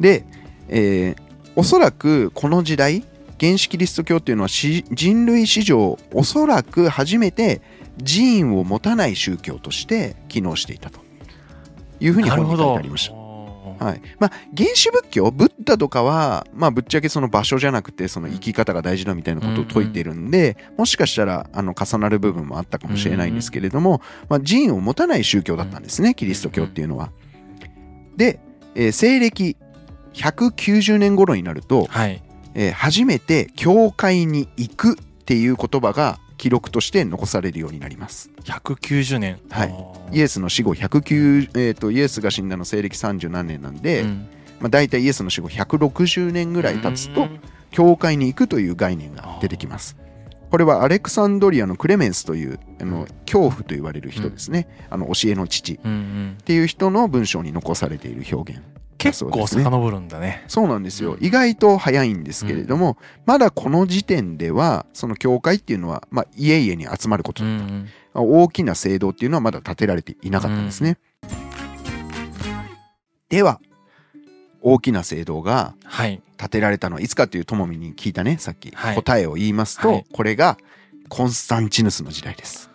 [0.00, 0.24] で、
[0.68, 1.24] えー
[1.56, 3.04] おそらくこの時代、
[3.44, 7.60] 原始キリスト教っていうのは人類史上おそらく初めて
[7.98, 11.00] 寺院を持たない宗教として機能していたと
[12.00, 13.14] いうふうに本に書いてありました。
[13.14, 27.10] はいまあ、原始仏教ブッダとかは、まあ、ぶっちゃけその場所じゃなくてその生き方が大事だみたいなことを説いてるんで、もしかしたらあの重なる部分もあったかもしれないんですけれども、まあ、寺院を持たない宗教だったんですねキリスト教っていうのは。
[28.16, 28.38] で、
[28.76, 29.56] えー西暦
[30.14, 32.22] 190年頃になると、はい
[32.54, 38.30] えー初めて教会に行くっていう言葉が記録として残されるようになります。
[38.44, 39.38] 190年。
[39.50, 39.74] はい。
[40.16, 44.28] イエスの死後109、えーとイエスが死んだの西暦30何年なんで、うん。
[44.60, 47.40] まあ、大体イエスの死後160年ぐらい経つとうん。
[47.70, 49.96] 教会に行くという概念が出てきます。
[50.50, 56.36] これはアレクサンドリアのクレメンスというあの恐怖と言われる人ですね、あの教えの父っうんうん。
[56.44, 58.62] ていう人の文章に残されている表現
[58.98, 60.44] 結構遡るんだね。
[60.48, 61.14] そうなんですよ。
[61.14, 61.24] うん。
[61.24, 67.88] 意外と早いんですけれども、まだこの時点ではその教会っていうのは、まあ、家々に集まることだった、うんうん。
[68.14, 70.98] まあ大きな聖堂っていうのはまだ建てられていなかったんですね、
[73.28, 73.60] では
[74.62, 76.22] 大きな聖堂がはい。
[76.36, 78.94] 建てられたのはいつかというともみに聞いたねさっき、はい。
[78.96, 80.06] 答えを言いますと、はい。
[80.12, 80.58] これが
[81.08, 82.70] コンスタンチヌスの時代です。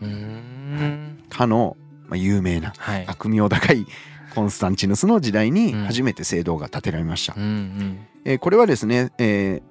[0.00, 1.24] うーん。
[1.28, 1.76] かの、
[2.08, 3.04] まあ、有名なはい。
[3.06, 3.86] 悪名高い
[4.34, 5.84] コンスタンチヌスの時代にうん。
[5.84, 7.98] 初めて聖堂が建てられました、うんうん。
[8.24, 9.70] えーこれはですね、えー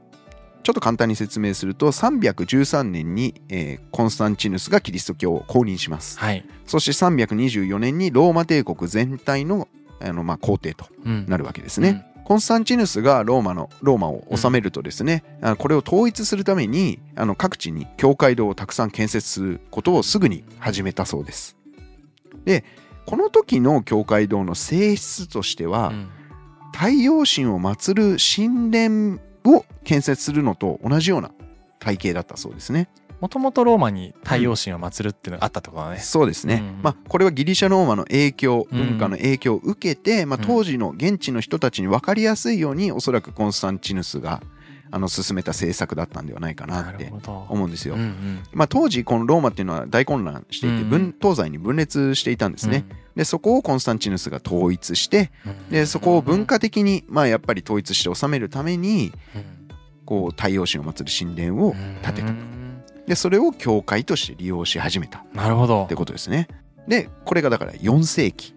[0.61, 6.19] ちょっと簡単に説明すると313年に、えーコンスタンチヌスがキリスト教を公認します。
[6.19, 6.45] はい。
[6.65, 9.67] そして324年にローマ帝国全体の
[10.01, 11.25] あの、まあ、皇帝とうん。
[11.27, 21.57] なるわけですね、コンスタンチヌスがローマのローマを治めるとですね、あのこれを統一するためにあの各地に教会堂をたくさん建設することをすぐに始めたそうです。
[22.45, 22.63] で
[23.09, 26.09] この時の教会堂の性質としては、うん
[26.71, 31.31] 太陽神を祀る神殿を建設するのと同じような
[31.79, 32.89] 体系だったそうですね。
[33.19, 35.97] もともとローマに太陽神を祀るっていうのがあったってことだね。
[35.97, 44.43] そうですね、うんまあ、これはギリシャローマの影響うん文化の影響を受けて、まあ、うん当時の現地の人たちに分かりやすいようにおそらくコンスタンチヌスが
[44.91, 47.11] あの進めた政策だったんではないかなって
[47.49, 47.95] 思うんですよ。
[47.95, 52.85] うんうんまあ、当時このローマっていうのは大混乱していてうん分東西に分裂していたんですね。
[53.15, 55.31] でそこをコンスタンチヌスが統一して
[55.69, 59.11] でそこを文化的にまあやっぱり統一して治めるために
[60.05, 61.73] こう太陽神を祀る神殿を
[62.03, 62.33] 建てたと。
[63.07, 66.47] でそれを教会として利用し始めたっなるほどてことですね。
[66.87, 68.53] でこれがだから4世紀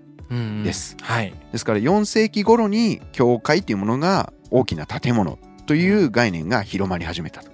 [0.65, 0.97] です。
[1.03, 7.51] はいですから4世紀頃に教会っていうものが大きな建物という概念が広まり始めたと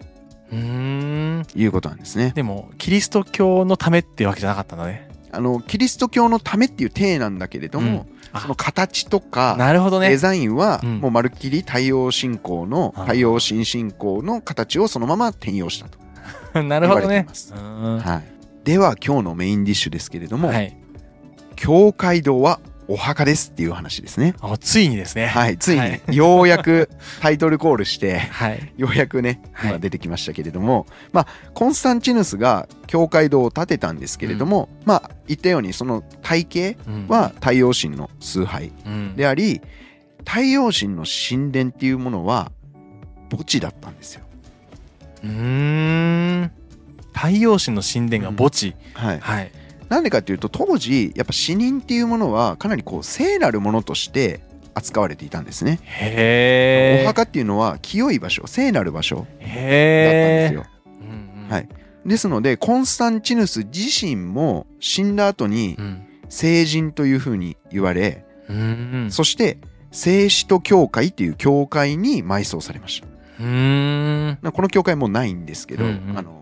[0.52, 1.46] うーん。
[1.54, 2.32] いうことなんですね。
[2.34, 5.08] でもキリスト教のためっていうわけじゃなかったんだね。
[5.30, 8.40] あのキリスト教のためっていう体なんだけれども、あ。
[8.40, 10.08] その形とかなるほどね。
[10.08, 10.98] デザインはうん。
[11.00, 13.02] もうまるっきり太陽信仰のあー。
[13.04, 15.88] 太陽神信仰の形をそのまま転用した
[16.54, 17.26] と、 なるほどね。
[17.52, 20.74] はい、では今日のメインディッシュですけれども、はい。
[21.56, 24.34] 教会堂はお墓ですっていう話ですね。
[24.40, 25.26] あついにですね。
[25.26, 26.02] はい、ついに、はい。
[26.08, 26.88] ようやく
[27.20, 28.72] タイトルコールして、はい。
[28.78, 29.70] ようやくね、はい。
[29.70, 36.76] 今出てきましたけれども、まあ、コンスタンチヌスが教会堂を建てたんですけれども、まあ、言ったようにその体系
[37.08, 39.16] は太陽神の崇拝うん。
[39.16, 39.60] であり、
[40.26, 42.50] 太陽神の神殿っていうものは
[43.30, 44.22] 墓地だったんですよ。
[45.24, 45.30] うー
[46.44, 46.50] ん。
[47.12, 49.20] 太陽神の神殿が墓地、はい。
[49.20, 49.52] はい
[49.88, 54.40] なんでかっていうと、当時、やっぱ死人っていうものはかなりこう聖なるものとして
[54.74, 55.80] 扱われていたんですね。
[55.82, 60.66] へえお墓っていうのは清い場所、聖なる場所だったんですよ。
[61.48, 61.68] はい。
[62.06, 66.04] ですので、コンスタンチヌス自身も死んだ後にうん。
[66.30, 69.08] 聖人というふうに言われ、うん。
[69.10, 69.58] そして
[69.90, 73.08] 聖使徒教会っていう教会に埋葬されました。
[73.40, 74.52] うーん。
[74.52, 76.18] この教会もうないんですけど、うんうん。
[76.18, 76.37] あの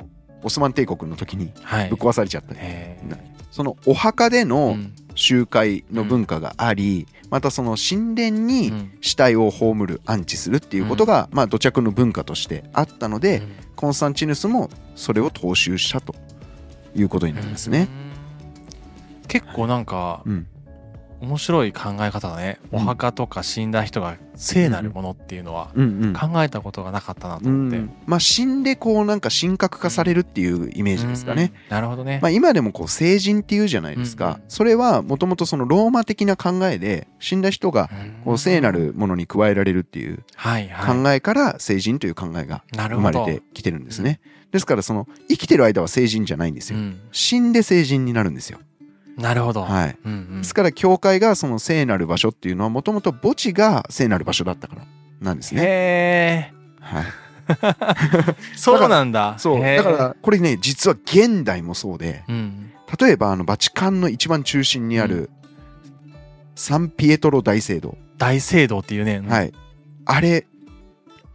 [0.46, 1.88] オスマン帝国の時にはい。
[1.90, 2.54] ぶっ壊されちゃった。
[2.54, 3.16] ね、へな
[3.50, 4.92] そのお墓でーのうん。
[5.18, 8.92] 集会の文化があり、またその神殿うにん。
[9.00, 16.14] 死体を葬る安置するっていうことが、まあ土着の文化としてあったので、うんコンスタンチヌスもそれを踏襲したと
[16.94, 17.88] いうことになりますね。
[17.90, 18.06] うん
[19.28, 20.46] 結構なんかうん、
[21.20, 22.78] 面白い考え方だね、うん。
[22.78, 26.12] お墓とか死んだ人が聖なるものっていうのはうん、うん。
[26.12, 31.52] 考えたことがなかったなとう思って、ん、まあ死んでこうなんか神格化されるっていうイメージですかね。
[31.54, 34.42] うんなるほどね、まあ、今でもこう聖人っていうじゃないですか、うんうん。
[34.48, 37.90] それはもともとそのローマ的な考えで死んだ人が
[38.24, 44.20] こう聖なるものに加えられるっていう考えから聖人という考えが生まれてきてるんですね。
[44.52, 46.78] ですからその生きてる間は聖人じゃないんですよ。
[46.78, 47.00] うん。
[47.12, 48.58] 死んで聖人になるんですよ。
[49.16, 49.98] なるほど、はい。
[50.04, 54.82] うんうんですから教会がその聖なる場所っていうのはもともと墓地が聖なる場所だったから
[55.20, 55.62] なんですね。
[55.62, 57.04] へえはい。
[58.56, 59.60] そうなんだそう。
[59.60, 65.30] だからこれね実は現代もそうでうん例えばあのバチカンの一番中心にある
[66.54, 67.96] サンピエトロ大聖堂。
[68.18, 69.52] 大聖堂っていうね、はいい。
[70.06, 70.46] あれ、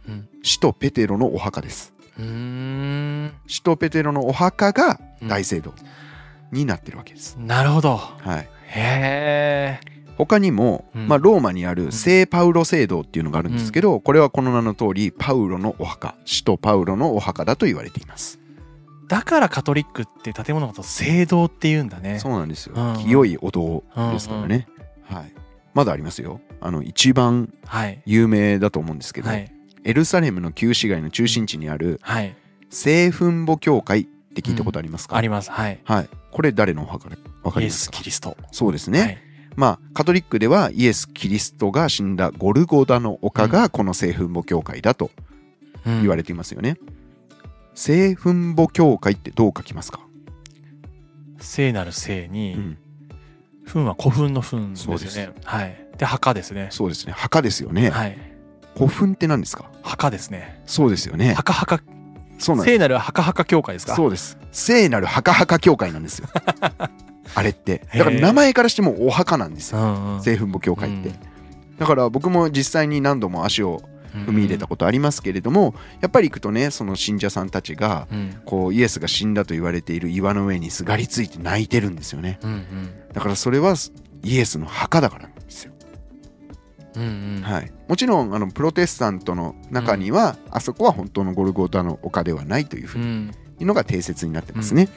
[0.08, 1.92] うん使徒ペテロのお墓です。
[2.18, 5.72] うーん使徒ペテロのお墓が大聖堂
[6.52, 7.36] になってるわけです。
[7.38, 7.96] なるほど。
[7.96, 8.48] はい。
[8.66, 9.80] へえ。
[10.18, 11.08] 他にも、うん。
[11.08, 18.38] まあ、ローマにある聖パウロ聖堂っていうのがあるんですけど、これはこの名の通りパウロのお墓使徒パウロのお墓だと言われています、
[19.08, 22.18] だからカトリックって建物のこと聖堂って言うんだね。
[22.18, 22.98] そうなんですよ、うん。
[22.98, 24.68] 清いお堂ですからね、
[25.04, 25.32] はい。
[25.74, 26.40] まだありますよ。
[26.60, 28.02] あの一番はい。
[28.04, 29.50] 有名だと思うんですけど、はい。
[29.84, 32.36] エルサレムの旧市街の中心地にあるはい。
[32.70, 35.50] 聖墳墓教会って聞いたことありますか、あります。
[35.50, 35.78] はい。
[35.84, 36.08] はい。
[36.30, 37.98] これ誰のお墓でわかイエス・りますか？
[37.98, 38.36] キリスト。
[38.50, 39.18] そうですね、はい。
[39.56, 45.10] まあカトリックではイエス・キリストが死んだゴルゴダの丘がこの聖墳墓教会だと
[45.84, 46.78] 言われていますよね。
[47.74, 50.00] 聖墳墓教会ってどう書きますか、
[51.38, 52.78] 聖なる聖に、うん、
[53.66, 55.34] 糞は古墳の糞ですよね。
[55.44, 55.88] はい。
[55.98, 56.68] で墓ですね。
[56.70, 57.12] そうですね。
[57.12, 57.90] 墓ですよね。
[57.90, 58.18] はい。
[58.74, 59.70] 古墳って何ですか？
[59.82, 60.62] 墓ですね。
[60.64, 61.34] そうですよね。
[61.34, 61.82] 墓墓
[62.42, 63.94] そうなんです聖なる墓墓教会ですか？
[63.96, 64.36] そうです。
[64.52, 66.28] 聖なる墓墓教会なんですよ。
[67.34, 67.86] あれって。
[67.96, 70.20] だから名前からしてもお墓なんですよ。
[70.22, 71.08] 聖墳墓教会って。
[71.08, 71.14] うん
[71.78, 73.82] だから僕も実際に何度も足を
[74.14, 83.74] 踏み入れたことありますけれども、やっぱり行くとねその信者さんたちがうんこうイエスが死んだと言われている岩の上にすがりついて泣いてるんですよねうんだからそれは
[84.22, 85.28] イエスの墓だから
[86.96, 87.36] うんうん。
[87.36, 93.30] うんはい、もちろんあのプロテスタントの中には、あそこは本当のゴルゴータの丘ではないというふううん。
[93.58, 94.88] にのが定説になってますね、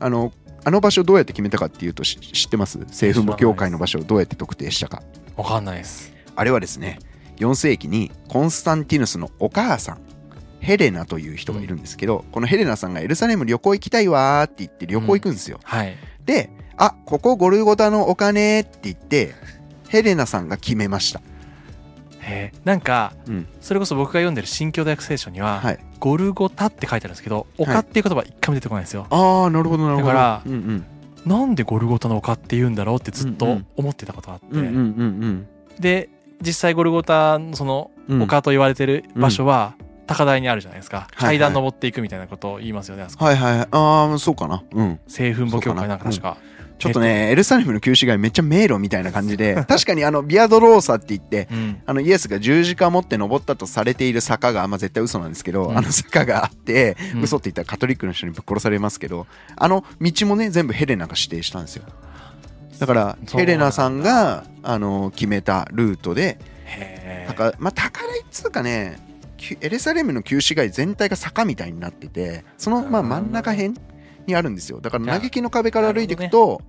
[0.00, 0.32] あの
[0.64, 2.78] あの場所どうやって決めたかっていうとし知ってます？
[2.90, 5.02] 聖墳墓教会の場所をどうやって特定したか。
[5.36, 6.12] わかんないです。
[6.36, 6.98] あれはですね
[7.36, 9.98] 4世紀にコンスタンティヌスのお母さん
[10.60, 15.94] ヘレナという人がいるんですけど、このヘレナさんがエルサレム旅行行きたいわーって言って旅行行くんですよ、はい。
[16.24, 19.34] であここゴルゴタのお金って言って
[19.88, 21.20] ヘレナさんが決めました
[22.24, 23.46] へえなんかうん。
[23.60, 25.78] それこそ僕が読んでる新教大学聖書には、はい。
[26.00, 30.08] ゴルゴタって書いてあるんですけど丘っていう言葉一回も出てこないんですよ、ああなるほどなるほど。
[30.08, 30.86] だからうんうん。
[31.24, 36.10] なんでゴルゴタの丘って言うんだろうってずっと思ってたことがあって、で
[36.42, 38.22] 実際ゴルゴタのそのうん。
[38.22, 39.74] 丘と言われてる場所は
[40.06, 41.16] 高台にあるじゃないですか、はいはい。
[41.16, 43.24] 階段登っていくみたいなことを言いますよねあそこ。
[43.24, 43.68] はいはいはい。
[43.70, 44.62] ああそうかな。
[44.72, 45.00] うん。
[45.06, 46.36] 聖墳墓教会なんか確か
[46.84, 51.82] ちょっとね、エルサレムの旧市街めっちゃ迷路みたいな感じで 確かにあのビアドローサって言ってうん。
[51.86, 55.78] あのイエスが十字架持って登ったとされている坂が、まあ、絶対嘘なんですけど、うん。
[55.78, 57.22] あの坂があって、うん。
[57.22, 61.84] 嘘って言ったらカトリックの人にぶっ殺されますけどあの道もね全部ヘレナが指定したんですよ。
[62.78, 68.98] だからヘレナさんがあの決めたルートでへえ高まあ高台っつうかね
[69.36, 73.74] きエルサレムの旧市街全体が坂みたいになっててそのまあうん真ん中辺
[74.26, 74.80] にあるんですよ。
[74.80, 76.60] だから嘆きの壁から歩いていくと、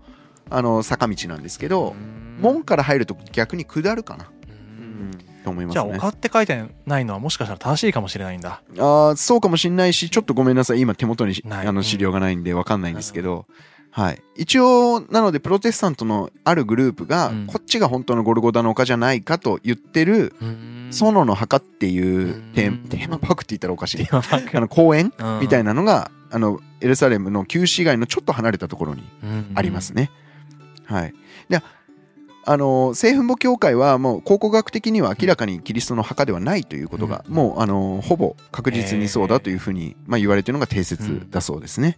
[0.50, 1.96] あの坂道なんですけど、
[2.40, 5.12] 門から入ると逆に下るかな、うん。
[5.44, 8.62] と思いまじゃあすね丘って書いてないのはもしかしたら正しいかもしれないんだ。
[8.78, 10.82] あーそうかもしんないしちょっとごめんなさい。
[10.82, 13.46] 今手元にあの資料がないんでわかんないんですけど、
[13.92, 17.48] はい、一応なのでプロテスタントのあるグループが、うん。
[17.48, 20.36] こっちが本当のゴルゴダの丘じゃないかと言ってる
[20.92, 24.08] 園の墓っていうテーマパークって言ったらおかしい。
[24.12, 24.22] あ
[24.60, 25.40] の公園うん。
[25.40, 29.04] みたいなのがあのエルサレムの旧市街のちょっと離れたところに
[29.56, 30.12] ありますね。
[30.86, 31.16] はい、
[31.50, 31.64] で
[32.46, 41.98] あの聖墳墓教会はもう考古学的には明らかにキリストの墓ではないということが、もうあのほぼ確実にそうだというふうに、まあ、言われているのが定説だそうですね。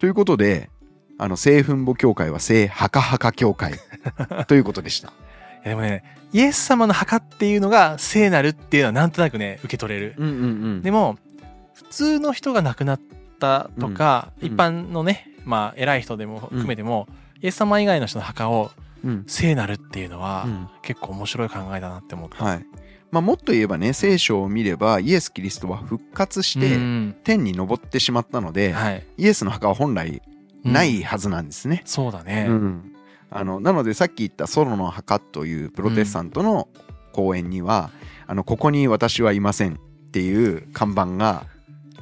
[0.00, 0.70] ということで
[1.18, 3.74] あの聖墳墓教会は聖墓墓教会
[4.48, 5.12] ということでした。
[5.62, 10.38] でもねイエス様の墓っていうのが聖なるっていうのはなんとなくね受け取れる、うんうんう
[10.78, 11.16] んでも
[11.76, 13.00] 普通の人が亡くなっ
[13.38, 14.48] たとか、うん。
[14.48, 17.06] 一般のねまあ偉い人でも含めても、
[17.40, 18.70] イエス様以外の人の墓を
[19.04, 19.24] うん。
[19.26, 20.68] 聖なるっていうのは、うん。
[20.82, 22.44] 結構面白い考えだなって思った。
[22.44, 22.66] はい。
[23.12, 27.16] まあ、もっと言えばね聖書を見ればイエス・キリストは復活してうん。
[27.22, 30.22] 天に昇ってしまったので、はい、イエスの墓は本来
[30.64, 31.82] ないはずなんですね。
[31.84, 32.92] そうだね、うん。
[33.30, 36.68] あのなのでさっき言ったソロの墓というプロテスタントの
[37.12, 37.90] 公園には、
[38.26, 41.44] あのここに私はいませんっていう看板が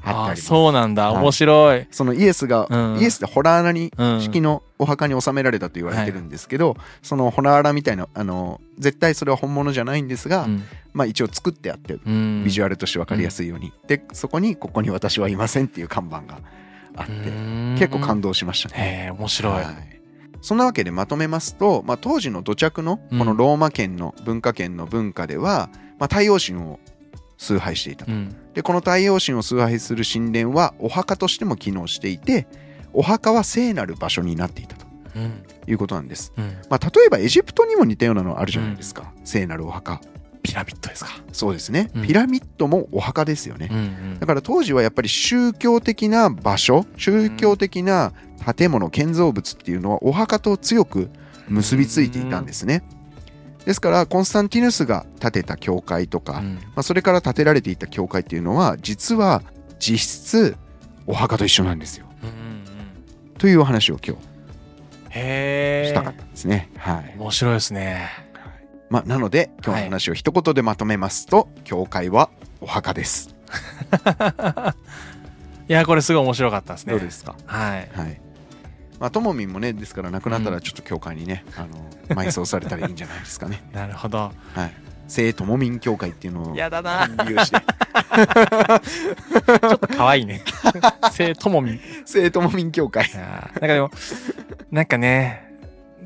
[0.04, 0.40] 貼ってあり。
[0.40, 1.22] そうなんだ、はい。
[1.22, 1.86] 面白い。
[1.90, 2.98] そのイエスが、うん。
[2.98, 4.20] イエスってホラー穴にうん。
[4.20, 10.64] 式のお墓に収められたと言われてるんですけど、そのホラー穴みたいなあの絶対それは本物じゃないんですが、うん。
[10.92, 12.44] まあ一応作ってあってうん。
[12.44, 16.40] ビジュアルとして分かりやすいように、でそこに「ここに私はいません」っていう看板が
[16.96, 17.76] あって、うん。
[17.78, 18.74] 結構感動しましたね。
[18.76, 19.52] へえ面白い。
[19.54, 20.00] はい。
[20.42, 23.18] そんなわけでまとめますと、まあ、当時の土着のうん。
[23.18, 26.78] このローマ圏の文化圏の文化では、まあ、太陽神を
[27.36, 28.12] 崇拝していたと。
[28.12, 28.34] うん。
[28.54, 32.46] でこの太陽神を崇拝する神殿はお墓としても機能していて
[32.92, 35.42] お墓は聖なる場所になっていたとうん。
[35.66, 36.44] いうことなんです、うん。
[36.68, 40.00] まあ、例えばエジプトにも似たようなのあるじゃないですか、聖なるお墓。
[40.42, 41.10] ピラミッドですか。
[41.32, 42.06] そうですね、うん。
[42.06, 43.80] ピラミッドもお墓ですよね、うんう
[44.16, 44.18] ん。
[44.20, 48.12] だから当時はやっぱり宗教的な場所宗教的な
[48.54, 51.10] 建物建造物っていうのはお墓と強く
[51.48, 52.82] 結びついていたんですね。
[53.66, 59.42] ですからコンスタンティヌスが建てた教会とか、うんまあ、それから建てられていた教会っていうのは実は
[59.78, 60.56] 実質
[61.06, 62.06] お墓と一緒なんですよ。
[62.22, 62.34] うんうん
[63.38, 64.16] というお話を今
[65.10, 65.18] 日
[65.88, 66.70] したかったんですね。
[66.76, 68.08] はい面白いですね。
[68.90, 73.34] まあ、なので今日の話を一言でまとめますと、教会はお墓です。
[75.68, 76.92] いやこれすごい面白かったですね。
[76.92, 77.34] どうですか？
[77.46, 77.88] はい。
[77.94, 78.20] はい。
[79.04, 83.62] まあ、ともみんもね、ですから亡くなったらちょっと教会にね、あの、埋葬されたらいいんじゃないですかね。
[83.74, 84.32] なるほど。
[84.54, 84.72] はい。
[85.08, 87.06] 聖ともみん教会っていうのをやだな。
[87.12, 87.42] ちょ
[89.74, 90.42] っと可愛いね。
[91.12, 91.74] 聖ともみ。
[91.74, 93.06] い聖ともみん教会。
[93.14, 93.90] なんかでも
[94.70, 95.52] なんかね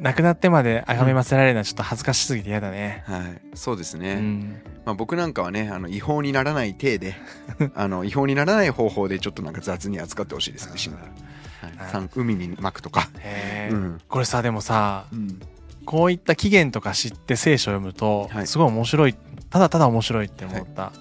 [0.01, 3.05] 亡くなってまで崇めませられるのはちょっと恥ずかしすぎて嫌だね。
[3.07, 3.41] はい。
[3.55, 4.17] そうですうね。
[4.17, 4.61] ん。
[4.85, 7.15] まあ、僕なんかはね、あの、違法にならない体で、
[7.77, 11.28] あの、違法にならない方法でちょっとなんか雑に扱ってほしいですね、死んだら。
[11.61, 12.09] はい。
[12.15, 13.09] 海に巻くとか。
[13.71, 14.01] うん。
[14.09, 15.41] これさでもさうん。
[15.85, 19.15] こういった起源とか知って聖書を読むと、はいすごい面白い
[19.49, 20.93] ただただ面白いって思った。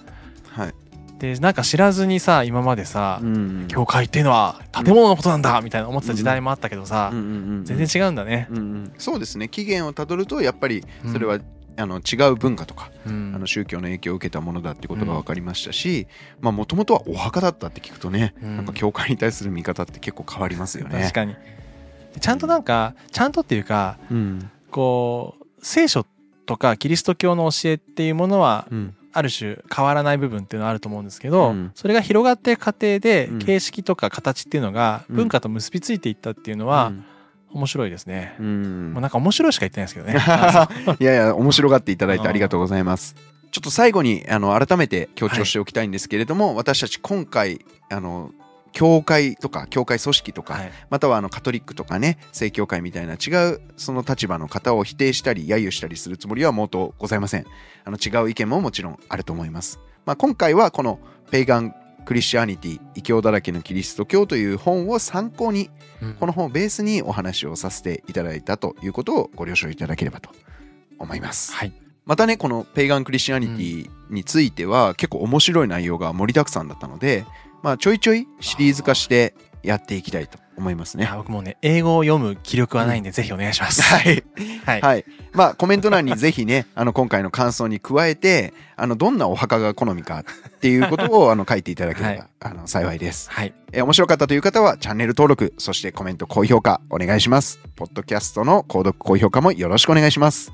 [0.48, 0.74] はい。
[1.18, 3.68] でなんか知らずにさ今までさ、うん。
[3.68, 8.46] 教会っていうのは建物のことなんだみたいな思ってた時代もあったけどさ、うんうんうん全然違うんだね。
[8.50, 11.38] うんうん、そうですね起源をたどるとやっぱりそれは、
[11.80, 13.32] あの違う文化とか、うん。
[13.34, 16.08] あの宗教の影響を受けたものだってことが分かりましたし
[16.40, 18.56] もともとはお墓だったって聞くとね、うん。
[18.56, 21.00] なんか教会に対する見方って結構変わりますよね。
[21.00, 21.36] 確かに。
[22.20, 24.50] ちゃんとなんかちゃんとっていうかうん。
[24.70, 26.04] こう聖書
[26.46, 28.94] とかキリスト教の教えっていうものはうん。
[29.12, 31.70] ある種変わらない部分っていうのはあると思うんですけど、うん。
[31.74, 33.38] それが広がっていく過程でうん。
[33.38, 35.16] 形式とか形っていうのがうん。
[35.16, 36.92] 文化と結びついていったっていうのは、
[37.52, 38.36] 面白いですね。
[38.38, 40.14] うんもうなんか面白いしか言ってないですけどね。
[41.00, 43.16] いやいや面白がっていただいてありがとうございます
[43.50, 48.32] ちょっと最後にあの改めて強調しておきたいんですけれども、私たち今回あの
[48.72, 50.72] 教会とか教会組織とか、はい。
[50.90, 57.46] またはあのカトリックとかね正教会みたいな違うその立場の方を否定したり揶揄したりするつもりはもうとございません
[57.84, 61.74] あの違う意見ももちろんあると思います、まあ、今回はこの「ペイガン・
[62.08, 65.68] クリスチャニティ異教だらけのキリスト教」という本を参考に
[66.00, 66.14] うん。
[66.14, 70.30] この本をベースにお話をさせていただいたということをご了承いただければと
[70.98, 71.52] 思います。
[71.52, 71.72] はい。
[72.06, 77.26] またねこの「ペイガン・クリスチャニティ」については結構面白い内容が盛りだくさんだったので、
[77.62, 83.82] まあ、ちょいちょいシリーズ化してやっていきたいと思いますね僕もね、英語を読む気力はないんで、ぜひお願いします。
[83.82, 84.24] はい
[84.64, 84.80] はい。
[84.80, 85.04] はい。
[85.32, 93.30] まあ、コメント欄にぜひね、 あの、今回の感想に加えて、あの、どんなお墓が好みかっていうことを、 あの、書いていただければ、はいあの、幸いです。
[93.30, 93.54] はい。
[93.72, 97.58] えー面白かったという方は、チャンネル登録、そしてコメント、高評価、お願いします。
[97.76, 100.52] ポッドキャストの購読、高評価もよろしくお願いします。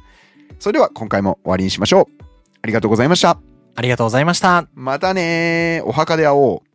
[0.59, 2.25] それでは、今回も終わりにしましょう。
[2.63, 3.39] ありがとうございました。
[3.77, 4.69] ありがとうございました。
[4.75, 6.74] またねーお墓で会おう。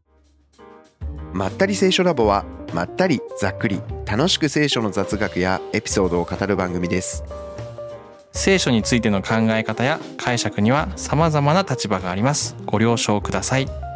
[1.33, 7.23] まったり聖書ラボは、まったり、ざっくり、楽しく聖書の雑学やエピソードを語る番組です。
[8.31, 12.55] 聖書についての考え方や解釈には様々な立場があります。
[12.65, 13.88] ご了承ください。